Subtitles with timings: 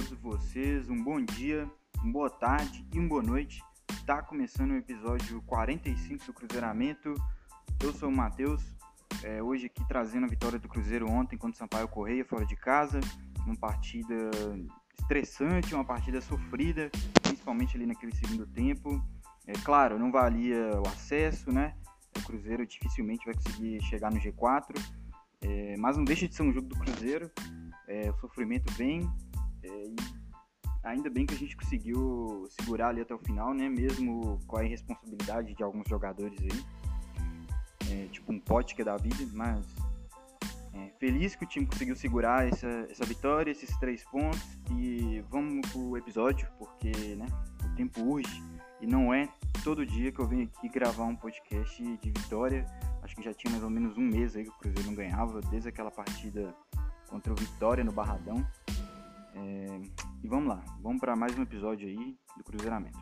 [0.00, 1.70] todos vocês, um bom dia,
[2.02, 3.62] uma boa tarde e uma boa noite.
[3.90, 7.14] Está começando o episódio 45 do Cruzeiramento.
[7.82, 8.62] Eu sou o Matheus,
[9.22, 12.56] é, hoje aqui trazendo a vitória do Cruzeiro ontem contra o Sampaio Correia, fora de
[12.56, 12.98] casa.
[13.44, 14.30] Uma partida
[14.98, 16.90] estressante, uma partida sofrida,
[17.20, 19.04] principalmente ali naquele segundo tempo.
[19.46, 21.76] É claro, não valia o acesso, né?
[22.16, 24.80] O Cruzeiro dificilmente vai conseguir chegar no G4,
[25.42, 27.30] é, mas não deixa de ser um jogo do Cruzeiro.
[27.86, 29.06] É, o sofrimento vem,
[29.62, 29.94] é,
[30.82, 33.68] ainda bem que a gente conseguiu segurar ali até o final, né?
[33.68, 36.64] Mesmo com a irresponsabilidade de alguns jogadores aí.
[37.90, 39.66] É, tipo um pote que é da vida, mas
[40.72, 44.58] é, feliz que o time conseguiu segurar essa, essa vitória, esses três pontos.
[44.70, 47.26] E vamos pro episódio, porque né,
[47.64, 48.42] o tempo urge
[48.80, 49.28] e não é
[49.62, 52.64] todo dia que eu venho aqui gravar um podcast de vitória.
[53.02, 55.40] Acho que já tinha mais ou menos um mês aí que o Cruzeiro não ganhava,
[55.42, 56.54] desde aquela partida
[57.08, 58.46] contra o Vitória no Barradão.
[59.34, 59.80] É,
[60.22, 62.98] e vamos lá, vamos para mais um episódio aí do Cruzeiramento.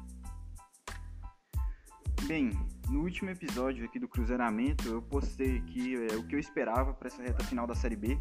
[2.27, 2.51] Bem,
[2.89, 7.09] no último episódio aqui do Cruzeiramento eu postei aqui é, o que eu esperava para
[7.09, 8.19] essa reta final da Série B,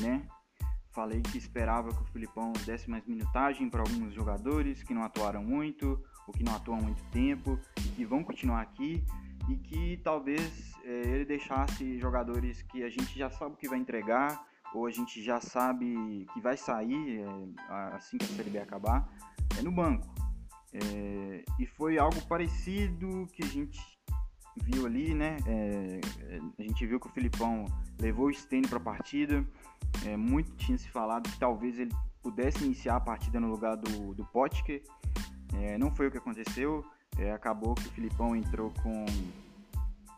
[0.00, 0.26] né?
[0.92, 5.42] Falei que esperava que o Filipão desse mais minutagem para alguns jogadores que não atuaram
[5.42, 9.02] muito, ou que não atuam há muito tempo, e que vão continuar aqui,
[9.48, 14.46] e que talvez é, ele deixasse jogadores que a gente já sabe que vai entregar,
[14.74, 17.26] ou a gente já sabe que vai sair é,
[17.94, 19.08] assim que a Série B acabar,
[19.58, 20.06] é no banco.
[20.72, 23.80] É, e foi algo parecido que a gente
[24.56, 25.36] viu ali, né?
[25.46, 26.00] É,
[26.58, 27.64] a gente viu que o Filipão
[28.00, 29.46] levou o Stênio para a partida.
[30.06, 34.14] É, muito tinha se falado que talvez ele pudesse iniciar a partida no lugar do,
[34.14, 34.82] do Potker.
[35.60, 36.84] É, não foi o que aconteceu.
[37.18, 39.04] É, acabou que o Filipão entrou com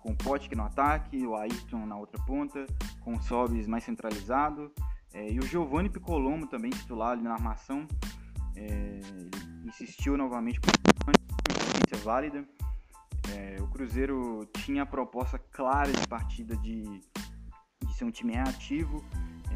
[0.04, 2.66] com o Potk no ataque, o Ayrton na outra ponta,
[3.04, 4.72] com o Sobis mais centralizado,
[5.12, 7.86] é, e o Giovanni Piccolomo também titular ali na armação,
[8.56, 9.00] é,
[9.64, 10.74] insistiu novamente com a
[12.04, 12.44] válida.
[13.34, 19.02] É, o Cruzeiro tinha a proposta clara de partida de, de ser um time reativo,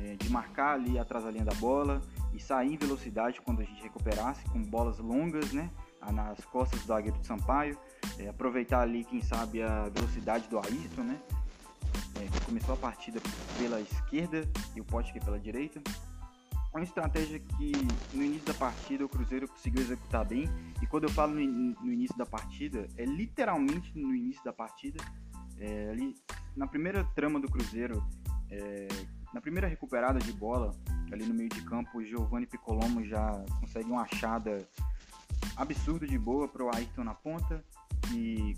[0.03, 2.01] é, de marcar ali atrás da linha da bola
[2.33, 5.71] e sair em velocidade quando a gente recuperasse, com bolas longas, né?
[6.13, 7.77] nas costas do zagueiro de Sampaio,
[8.19, 11.21] é, aproveitar ali, quem sabe, a velocidade do Ayrton, né?
[12.19, 13.21] É, começou a partida
[13.57, 15.81] pela esquerda e o Potker pela direita.
[16.73, 17.73] Uma estratégia que
[18.13, 20.49] no início da partida o Cruzeiro conseguiu executar bem.
[20.83, 25.03] E quando eu falo no, no início da partida, é literalmente no início da partida.
[25.59, 26.15] É, ali,
[26.57, 28.05] na primeira trama do Cruzeiro,
[28.51, 28.89] é,
[29.33, 30.75] na primeira recuperada de bola,
[31.13, 34.69] ali no meio de campo, o Giovanni Piccolomo já consegue uma achada
[35.57, 37.65] absurdo de boa para o Ayrton na ponta
[38.13, 38.57] e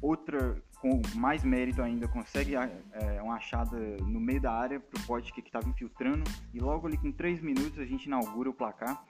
[0.00, 5.06] outra com mais mérito ainda consegue é, uma achada no meio da área para o
[5.06, 6.24] Pote que estava infiltrando
[6.54, 9.04] e logo ali com 3 minutos a gente inaugura o placar.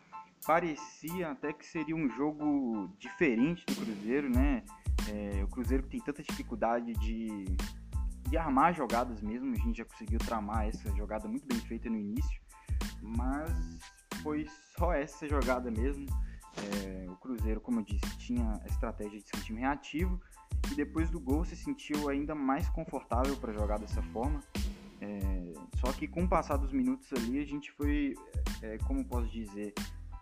[0.46, 4.62] Parecia até que seria um jogo diferente do Cruzeiro, né?
[5.10, 7.44] É, o Cruzeiro tem tanta dificuldade de,
[8.28, 11.96] de armar jogadas mesmo, a gente já conseguiu tramar essa jogada muito bem feita no
[11.96, 12.40] início,
[13.02, 13.50] mas
[14.22, 14.46] foi
[14.76, 16.06] só essa jogada mesmo.
[16.56, 20.20] É, o Cruzeiro, como eu disse, tinha a estratégia de ser um time reativo
[20.70, 24.40] e depois do gol se sentiu ainda mais confortável para jogar dessa forma.
[25.00, 28.14] É, só que com o passar dos minutos ali, a gente foi,
[28.62, 29.72] é, como posso dizer,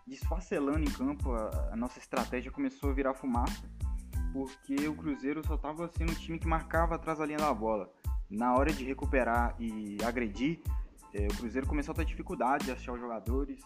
[0.05, 1.33] desfacelando em campo.
[1.33, 3.69] A, a, nossa estratégia começou a virar fumaça,
[4.31, 7.91] porque o Cruzeiro só estava sendo um time que marcava atrás da linha da bola.
[8.29, 10.59] Na hora de recuperar e agredir,
[11.13, 13.59] é, o Cruzeiro começou a ter dificuldade de achar os jogadores,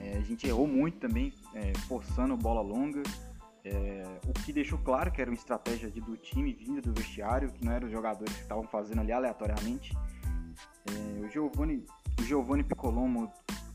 [0.00, 3.02] é, a gente errou muito também, é, forçando bola longa,
[3.64, 7.52] é, o que deixou claro que era uma estratégia de, do time vinda do vestiário,
[7.52, 9.96] que não eram os jogadores que estavam fazendo ali aleatoriamente.
[10.86, 11.84] É, o Giovanni,
[12.18, 13.32] o Giovanni Piccolomo,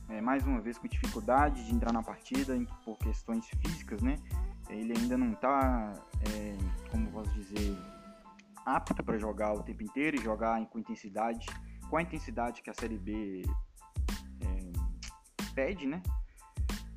[0.10, 4.18] é, mais uma vez com dificuldade de entrar na partida por questões físicas, né?
[4.70, 5.94] Ele ainda não está,
[6.30, 6.58] é,
[6.90, 7.78] como posso dizer,
[8.66, 11.46] apto para jogar o tempo inteiro e jogar com intensidade,
[11.90, 13.44] com a intensidade que a Série B
[15.56, 16.04] pede, né?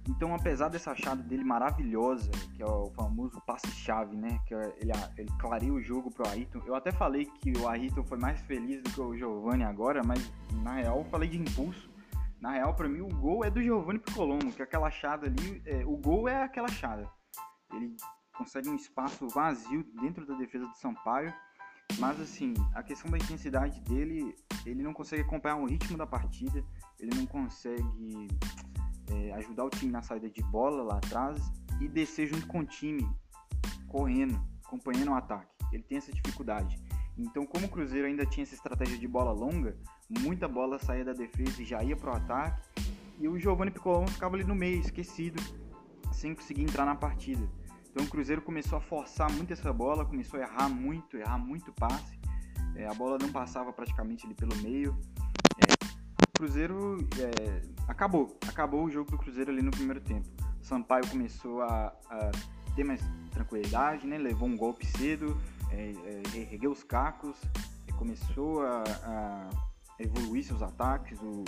[0.08, 4.40] Então, apesar dessa achada dele maravilhosa, que é o famoso passe-chave, né?
[4.46, 6.62] Que é, ele, ele clareia o jogo pro Ayrton.
[6.64, 10.18] Eu até falei que o Ayrton foi mais feliz do que o Giovanni agora, mas
[10.62, 11.90] na real eu falei de impulso.
[12.40, 15.62] Na real, para mim, o gol é do Giovanni Piccolomo, que é aquela achada ali,
[15.66, 17.08] é, o gol é aquela achada.
[17.72, 17.94] Ele
[18.36, 21.34] consegue um espaço vazio dentro da defesa do Sampaio,
[21.98, 26.64] mas assim, a questão da intensidade dele, ele não consegue acompanhar o ritmo da partida
[26.98, 28.28] ele não consegue
[29.12, 31.40] é, ajudar o time na saída de bola lá atrás
[31.80, 33.08] e descer junto com o time,
[33.86, 35.48] correndo, acompanhando o ataque.
[35.72, 36.78] Ele tem essa dificuldade.
[37.16, 39.76] Então, como o Cruzeiro ainda tinha essa estratégia de bola longa,
[40.20, 42.62] muita bola saía da defesa e já ia para o ataque.
[43.18, 45.42] e o Giovanni Piccolombo ficava ali no meio, esquecido,
[46.12, 47.48] sem conseguir entrar na partida.
[47.90, 51.72] Então o Cruzeiro começou a forçar muito essa bola, começou a errar muito, errar muito
[51.72, 52.16] passe.
[52.76, 54.96] É, a bola não passava praticamente ali pelo meio.
[56.38, 60.28] É, Cruzeiro é, acabou, acabou o jogo do Cruzeiro ali no primeiro tempo.
[60.62, 62.30] Sampaio começou a, a
[62.76, 63.00] ter mais
[63.32, 64.16] tranquilidade, né?
[64.18, 65.36] levou um golpe cedo,
[65.72, 67.36] é, é, ergueu os cacos,
[67.96, 69.48] começou a, a
[69.98, 71.18] evoluir seus ataques.
[71.20, 71.44] O,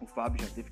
[0.00, 0.70] o Fábio já teve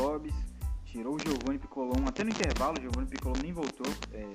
[0.00, 0.34] Sobis,
[0.86, 3.86] tirou o Giovanni Piccolon, até no intervalo o Giovanni Piccolon nem voltou.
[4.14, 4.26] É,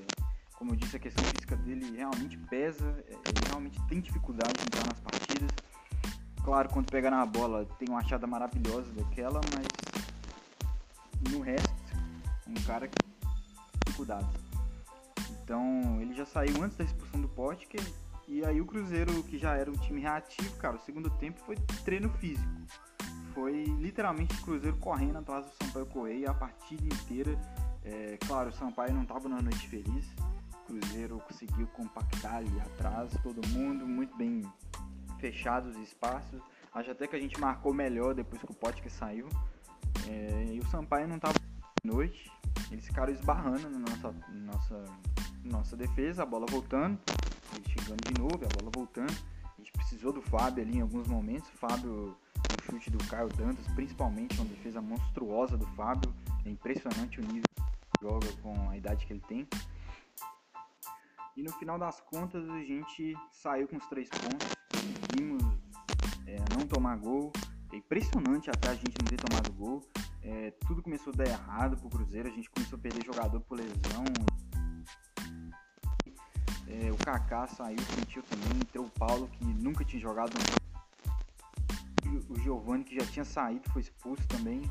[0.53, 4.63] como eu disse, a questão física dele realmente pesa, é, ele realmente tem dificuldade de
[4.63, 5.49] entrar nas partidas.
[6.43, 11.73] Claro, quando pega na bola tem uma achada maravilhosa daquela, mas no resto,
[12.47, 12.95] um cara que
[13.87, 14.29] dificuldades.
[15.41, 17.81] Então ele já saiu antes da expulsão do Potker
[18.27, 21.55] e aí o Cruzeiro, que já era um time reativo, cara, o segundo tempo foi
[21.83, 22.53] treino físico.
[23.35, 27.37] Foi literalmente o Cruzeiro correndo atrás do Sampaio Correia a partida inteira.
[27.83, 30.07] É, claro, o Sampaio não estava na noite feliz.
[30.53, 34.41] O Cruzeiro conseguiu compactar ali atrás todo mundo, muito bem
[35.19, 36.41] fechados os espaços.
[36.73, 39.27] Acho até que a gente marcou melhor depois que o Potker saiu.
[40.07, 41.35] É, e o Sampaio não estava
[41.83, 42.31] na noite.
[42.71, 44.83] Eles ficaram esbarrando na nossa, nossa,
[45.43, 46.97] nossa defesa, a bola voltando
[47.55, 49.13] ele chegando de novo, a bola voltando.
[49.43, 51.49] A gente precisou do Fábio ali em alguns momentos.
[51.49, 52.15] O Fábio,
[52.57, 56.13] o chute do Caio Dantas, principalmente uma defesa monstruosa do Fábio.
[56.45, 59.47] É impressionante o nível que joga com a idade que ele tem.
[61.35, 64.47] E no final das contas a gente saiu com os três pontos.
[64.71, 65.43] Conseguimos
[66.25, 67.33] é, não tomar gol.
[67.73, 69.83] É impressionante até a gente não ter tomado gol.
[70.21, 72.29] É, tudo começou a dar errado pro Cruzeiro.
[72.29, 74.05] A gente começou a perder jogador por lesão.
[76.67, 80.31] É, o Kaká saiu, sentiu também, entrou o Paulo, que nunca tinha jogado.
[82.45, 84.61] Giovani, que já tinha saído, foi expulso também.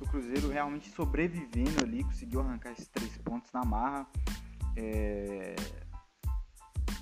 [0.00, 4.06] O Cruzeiro realmente sobrevivendo ali, conseguiu arrancar esses três pontos na marra.
[4.76, 5.54] É...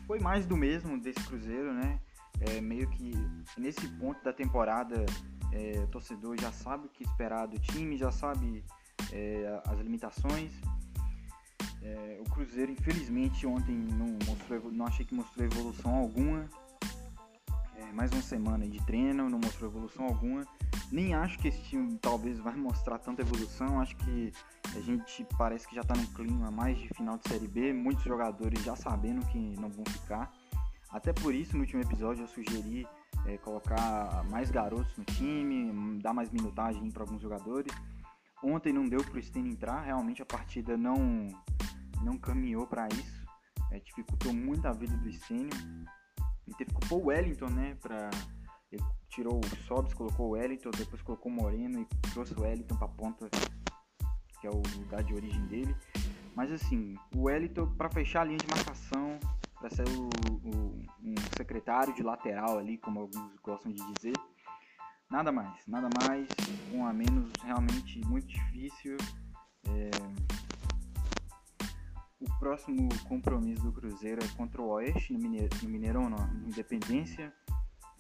[0.07, 2.01] Foi mais do mesmo desse Cruzeiro, né?
[2.41, 3.13] É, meio que
[3.57, 5.07] nesse ponto da temporada,
[5.53, 8.65] é, o torcedor já sabe o que esperar do time, já sabe
[9.13, 10.53] é, as limitações.
[11.83, 16.49] É, o Cruzeiro, infelizmente, ontem não, mostrou, não achei que mostrou evolução alguma.
[17.89, 20.47] É, mais uma semana de treino, não mostrou evolução alguma.
[20.93, 23.81] Nem acho que esse time talvez vai mostrar tanta evolução.
[23.81, 24.33] Acho que
[24.77, 27.73] a gente parece que já está num clima mais de final de Série B.
[27.73, 30.31] Muitos jogadores já sabendo que não vão ficar.
[30.91, 32.87] Até por isso, no último episódio, eu sugeri
[33.27, 37.73] é, colocar mais garotos no time, dar mais minutagem para alguns jogadores.
[38.43, 41.29] Ontem não deu para o Stênio entrar, realmente a partida não
[42.03, 43.27] não caminhou para isso.
[43.71, 45.51] É, dificultou muito a vida do Stênio.
[46.49, 47.77] Ele teve pôr o Wellington, né?
[47.83, 48.09] Pra,
[48.73, 52.75] ele tirou o Sobs, colocou o Wellington, depois colocou o Moreno e trouxe o Wellington
[52.77, 53.29] para ponta,
[54.41, 55.77] que é o lugar de origem dele.
[56.35, 59.21] Mas assim, o Wellington, para fechar a linha de marcação,
[59.59, 60.09] para ser o,
[60.43, 64.15] o, um secretário de lateral ali, como alguns gostam de dizer.
[65.11, 66.29] Nada mais, nada mais,
[66.73, 68.97] um a menos realmente muito difícil.
[69.69, 69.91] É,
[72.21, 76.49] o próximo compromisso do Cruzeiro é contra o Oeste, no, Mineirão, no Mineirão, não, no
[76.49, 77.33] Independência.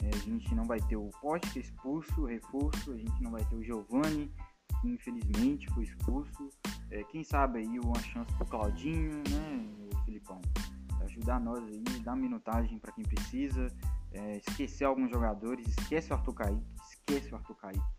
[0.03, 2.93] É, a gente não vai ter o Pote, que é expulso, reforço.
[2.93, 4.33] A gente não vai ter o Giovani,
[4.81, 6.49] que infelizmente foi expulso.
[6.91, 10.41] É, quem sabe aí uma chance pro Claudinho, né, o Filipão.
[11.03, 13.69] Ajudar nós aí, dar minutagem para quem precisa.
[14.13, 17.99] É, esquecer alguns jogadores, esquece o Arthur Kaique, esquece o Arthur Kaique.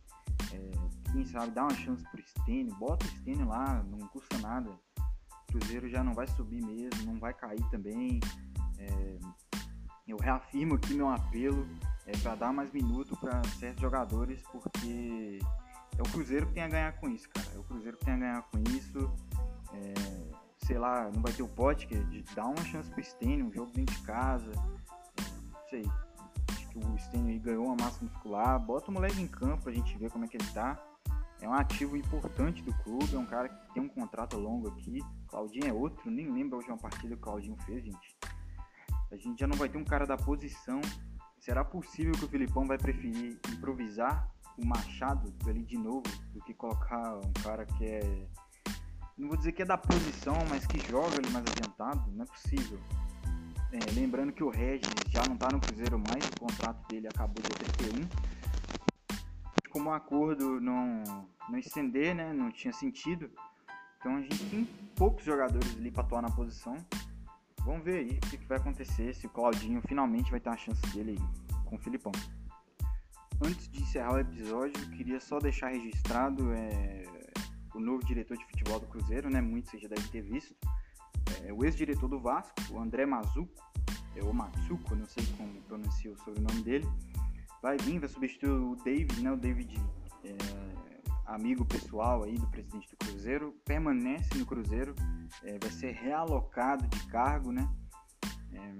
[0.51, 4.71] É, quem sabe dá uma chance pro Stênio, bota o Stênio lá, não custa nada.
[5.49, 8.19] Cruzeiro já não vai subir mesmo, não vai cair também.
[8.77, 9.19] É,
[10.07, 11.67] eu reafirmo aqui meu apelo
[12.05, 15.39] é, para dar mais minutos para certos jogadores, porque
[15.97, 17.47] é o Cruzeiro que tem a ganhar com isso, cara.
[17.53, 19.11] É o Cruzeiro que tem a ganhar com isso.
[19.73, 19.93] É,
[20.65, 23.51] sei lá, não vai ter o pote, que de dar uma chance pro Stênio, um
[23.51, 24.51] jogo dentro de casa.
[24.51, 25.83] não sei.
[26.51, 28.59] Acho que o Stênio ganhou uma massa muscular.
[28.59, 30.79] Bota o moleque em campo pra gente ver como é que ele tá
[31.41, 34.99] é um ativo importante do clube, é um cara que tem um contrato longo aqui.
[35.27, 38.17] Claudinho é outro, nem lembro a última partida que o Claudinho fez, gente.
[39.11, 40.81] A gente já não vai ter um cara da posição.
[41.39, 46.03] Será possível que o Filipão vai preferir improvisar o Machado ali de novo
[46.33, 48.27] do que colocar um cara que é.
[49.17, 52.11] Não vou dizer que é da posição, mas que joga ali mais adiantado?
[52.11, 52.79] Não é possível.
[53.71, 57.41] É, lembrando que o Regis já não tá no Cruzeiro mais, o contrato dele acabou
[57.41, 58.39] dia 31
[59.69, 61.03] como o acordo não,
[61.49, 63.29] não estender, né, não tinha sentido,
[63.99, 66.75] então a gente tem poucos jogadores ali para atuar na posição.
[67.65, 70.81] Vamos ver aí o que, vai acontecer, se o Claudinho finalmente vai ter a chance
[70.93, 72.11] dele aí com o Filipão.
[73.43, 77.03] Antes de encerrar o episódio, queria só deixar registrado é,
[77.75, 79.41] o novo diretor de futebol do Cruzeiro, né?
[79.41, 80.55] Muitos você já devem ter visto.
[81.43, 83.53] É, o ex-diretor do Vasco, o André Mazuco,
[84.15, 86.87] é o Matsuko, não sei como pronuncia o sobrenome dele
[87.61, 89.31] vai vir, vai substituir o David, né?
[89.31, 89.81] O David,
[90.23, 90.35] é,
[91.25, 94.95] amigo pessoal aí do presidente do Cruzeiro, permanece no Cruzeiro,
[95.43, 97.69] é, vai ser realocado de cargo, né?
[98.53, 98.73] É,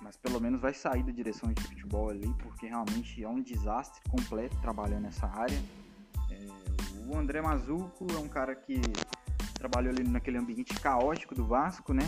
[0.00, 4.00] mas pelo menos vai sair da direção de futebol ali, porque realmente é um desastre
[4.08, 5.60] completo trabalhando nessa área.
[6.30, 6.46] É,
[7.06, 8.80] o André Mazuco é um cara que
[9.54, 12.04] trabalhou ali naquele ambiente caótico do Vasco, né?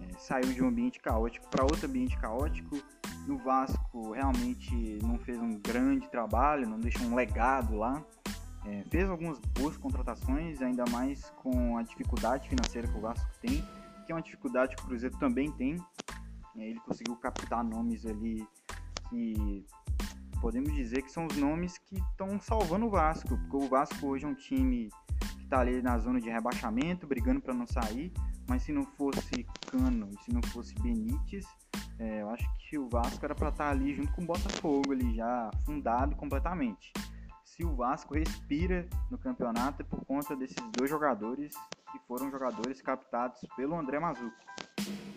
[0.00, 2.76] É, saiu de um ambiente caótico para outro ambiente caótico
[3.26, 8.04] no Vasco realmente não fez um grande trabalho, não deixou um legado lá.
[8.66, 13.62] É, fez algumas boas contratações, ainda mais com a dificuldade financeira que o Vasco tem,
[14.06, 15.76] que é uma dificuldade que o Cruzeiro também tem.
[16.56, 18.46] É, ele conseguiu captar nomes ali
[19.10, 19.64] que
[20.40, 24.24] podemos dizer que são os nomes que estão salvando o Vasco, porque o Vasco hoje
[24.24, 24.90] é um time
[25.36, 28.12] que está ali na zona de rebaixamento, brigando para não sair,
[28.48, 31.46] mas se não fosse Cano e se não fosse Benítez,
[31.98, 34.92] é, eu acho que o Vasco era para estar tá ali junto com o Botafogo,
[34.92, 36.92] ali já fundado completamente.
[37.44, 41.54] Se o Vasco respira no campeonato é por conta desses dois jogadores
[41.92, 44.34] que foram jogadores captados pelo André Mazuco.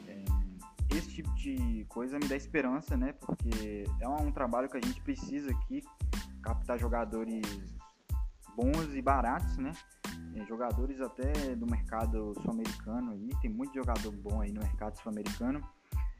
[0.07, 3.13] É, esse tipo de coisa me dá esperança, né?
[3.13, 5.81] Porque é um trabalho que a gente precisa aqui,
[6.43, 7.41] captar jogadores
[8.55, 9.72] bons e baratos, né?
[10.36, 15.60] É, jogadores até do mercado sul-americano aí, tem muito jogador bom aí no mercado sul-americano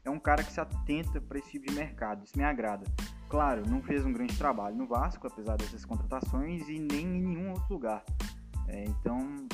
[0.08, 2.84] é um cara que se atenta para esse tipo de mercado, isso me agrada.
[3.28, 7.50] Claro, não fez um grande trabalho no Vasco, apesar dessas contratações, e nem em nenhum
[7.50, 8.02] outro lugar.
[8.66, 9.46] É, então,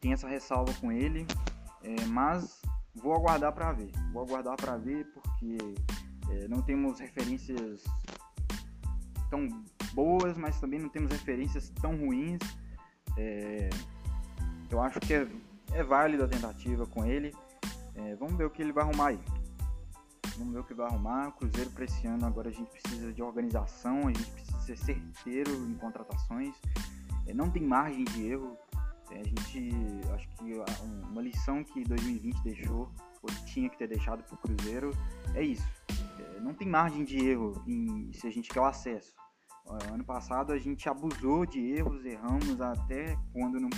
[0.00, 1.24] tem essa ressalva com ele,
[1.82, 2.60] é, mas
[2.94, 3.92] vou aguardar para ver.
[4.12, 5.58] Vou aguardar para ver porque
[6.30, 7.84] é, não temos referências
[9.30, 9.46] tão
[9.92, 12.40] boas, mas também não temos referências tão ruins.
[13.16, 13.70] É,
[14.68, 15.28] eu acho que é,
[15.72, 17.32] é válida a tentativa com ele.
[17.94, 19.20] É, vamos ver o que ele vai arrumar aí.
[20.36, 21.30] Vamos ver o que vai arrumar.
[21.32, 25.50] Cruzeiro para esse ano agora a gente precisa de organização, a gente precisa ser certeiro
[25.50, 26.54] em contratações.
[27.26, 28.56] É, não tem margem de erro.
[29.10, 29.70] É, a gente,
[30.14, 30.52] acho que
[31.10, 32.90] uma lição que 2020 deixou,
[33.22, 34.90] ou tinha que ter deixado para o Cruzeiro,
[35.34, 35.66] é isso.
[36.18, 39.14] É, não tem margem de erro em, se a gente quer o acesso.
[39.90, 43.70] Ano passado a gente abusou de erros, erramos até quando não,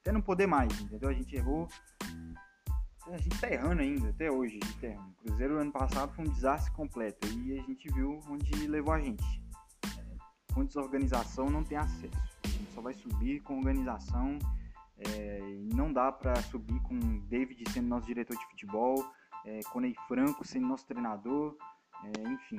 [0.00, 1.08] até não poder mais, entendeu?
[1.08, 1.68] A gente errou
[3.12, 5.10] a gente tá errando ainda, até hoje a gente tá errando.
[5.10, 9.00] O Cruzeiro ano passado foi um desastre completo e a gente viu onde levou a
[9.00, 9.42] gente.
[10.54, 12.16] Com desorganização não tem acesso.
[12.44, 14.38] A gente só vai subir com organização.
[14.96, 15.40] É,
[15.74, 19.04] não dá para subir com David sendo nosso diretor de futebol,
[19.44, 21.56] é, com Ney Franco sendo nosso treinador,
[22.04, 22.58] é, enfim,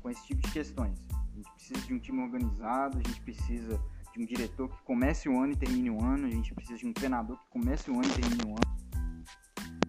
[0.00, 0.98] com esse tipo de questões.
[1.12, 3.80] A gente precisa de um time organizado, a gente precisa
[4.12, 6.86] de um diretor que comece o ano e termine o ano, a gente precisa de
[6.86, 8.87] um treinador que comece o ano e termine o ano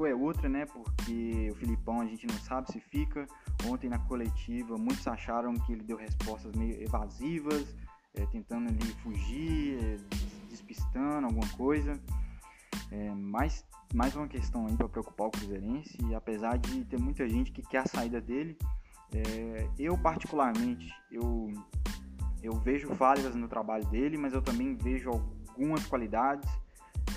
[0.06, 0.66] é outra, né?
[0.66, 3.28] Porque o Filipão a gente não sabe se fica.
[3.66, 7.76] Ontem na coletiva, muitos acharam que ele deu respostas meio evasivas,
[8.16, 9.98] é, tentando ali fugir, é,
[10.50, 12.00] despistando alguma coisa.
[12.92, 17.28] É, mais, mais uma questão aí para preocupar o Cruzeirense, e apesar de ter muita
[17.30, 18.58] gente que quer a saída dele,
[19.14, 21.52] é, eu particularmente, eu,
[22.42, 26.50] eu vejo falhas no trabalho dele, mas eu também vejo algumas qualidades.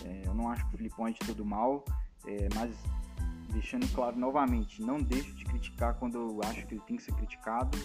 [0.04, 1.84] É, eu não acho que o Filipão é de todo mal.
[2.26, 2.74] É, mas
[3.52, 7.12] deixando claro novamente, não deixo de criticar quando eu acho que ele tem que ser
[7.12, 7.78] criticado,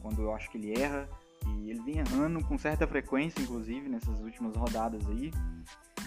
[0.00, 1.08] quando eu acho que ele erra,
[1.46, 5.32] e ele vem errando com certa frequência, inclusive, nessas últimas rodadas aí.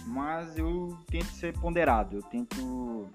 [0.06, 3.10] Mas eu tento ser ponderado, eu tento.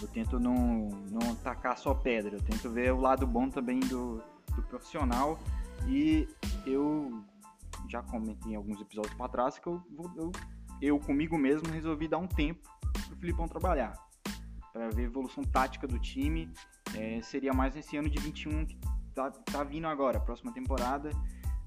[0.00, 4.22] Eu tento não, não tacar só pedra, eu tento ver o lado bom também do,
[4.54, 5.38] do profissional.
[5.86, 6.28] E
[6.66, 7.22] eu
[7.88, 9.82] já comentei em alguns episódios para trás que eu,
[10.16, 10.32] eu,
[10.82, 12.68] eu comigo mesmo resolvi dar um tempo
[13.16, 13.94] pro Filipão trabalhar,
[14.72, 16.52] para ver a evolução tática do time.
[16.94, 18.78] É, seria mais nesse ano de 21 que
[19.14, 21.10] tá, tá vindo agora, próxima temporada.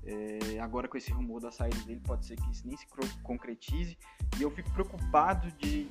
[0.03, 2.87] É, agora com esse rumor da saída dele, pode ser que isso nem se
[3.23, 3.97] concretize.
[4.39, 5.89] E eu fico preocupado de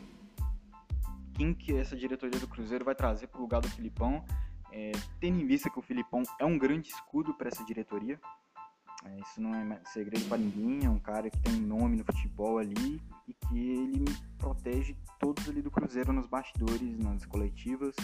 [1.34, 4.24] quem que essa diretoria do Cruzeiro vai trazer para o lugar do Filipão,
[4.72, 8.18] é, tendo em vista que o Filipão é um grande escudo para essa diretoria.
[9.04, 12.58] É, isso não é segredo para ninguém, é um cara que tem nome no futebol
[12.58, 14.04] ali e que ele
[14.38, 17.94] protege todos ali do Cruzeiro nos bastidores, nas coletivas.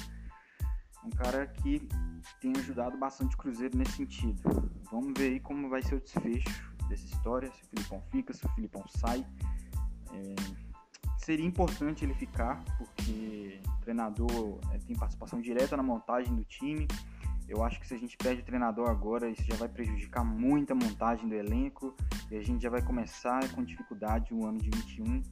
[1.04, 1.88] Um cara que
[2.40, 4.42] tem ajudado bastante o Cruzeiro nesse sentido.
[4.90, 8.44] Vamos ver aí como vai ser o desfecho dessa história, se o Filipão fica, se
[8.44, 9.26] o Filipão sai.
[10.12, 10.34] É,
[11.18, 16.86] seria importante ele ficar, porque o treinador é, tem participação direta na montagem do time
[17.48, 20.72] eu acho que se a gente perde o treinador agora, isso já vai prejudicar muito
[20.72, 21.94] a montagem do elenco
[22.30, 25.22] e a gente já vai começar com dificuldade o ano de 21,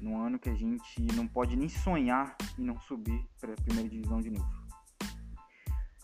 [0.00, 3.88] num ano que a gente não pode nem sonhar em não subir para a primeira
[3.88, 4.60] divisão de novo.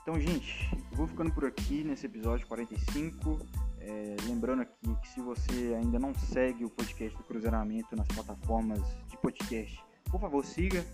[0.02, 3.40] Então, gente, vou ficando por aqui nesse episódio 45.
[3.80, 8.80] É, lembrando aqui que se você ainda não segue o podcast do Cruzeiramento nas plataformas
[9.08, 10.86] de podcast, por favor siga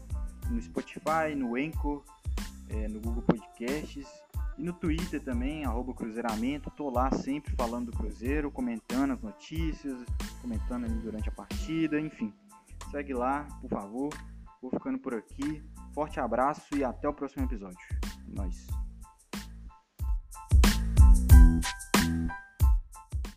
[0.48, 2.02] no Spotify, no Anchor,
[2.68, 4.06] é, no Google Podcasts
[4.58, 6.70] e no Twitter também, arroba Cruzeiramento.
[6.70, 9.98] Tô lá sempre falando do Cruzeiro, comentando as notícias,
[10.40, 12.32] comentando durante a partida, enfim.
[12.90, 14.10] Segue lá, por favor.
[14.60, 15.62] Vou ficando por aqui.
[15.94, 17.78] Forte abraço e até o próximo episódio.
[18.04, 18.66] É Nós.